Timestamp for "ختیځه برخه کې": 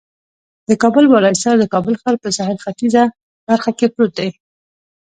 2.63-3.87